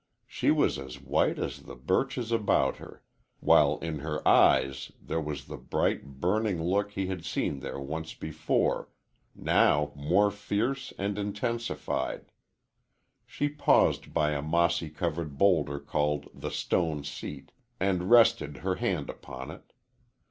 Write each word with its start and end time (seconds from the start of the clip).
She 0.25 0.49
was 0.49 0.79
as 0.79 0.99
white 0.99 1.37
as 1.37 1.61
the 1.61 1.75
birches 1.75 2.31
about 2.31 2.77
her, 2.77 3.03
while 3.39 3.77
in 3.83 3.99
her 3.99 4.27
eyes 4.27 4.91
there 4.99 5.21
was 5.21 5.45
the 5.45 5.57
bright, 5.57 6.19
burning 6.19 6.59
look 6.59 6.93
he 6.93 7.05
had 7.05 7.23
seen 7.23 7.59
there 7.59 7.79
once 7.79 8.15
before, 8.15 8.89
now 9.35 9.91
more 9.95 10.31
fierce 10.31 10.91
and 10.97 11.19
intensified. 11.19 12.31
She 13.27 13.47
paused 13.47 14.11
by 14.11 14.31
a 14.31 14.41
mossy 14.41 14.89
covered 14.89 15.37
bowlder 15.37 15.77
called 15.79 16.29
the 16.33 16.49
"stone 16.49 17.03
seat," 17.03 17.51
and 17.79 18.09
rested 18.09 18.57
her 18.65 18.77
hand 18.77 19.07
upon 19.07 19.51
it. 19.51 19.71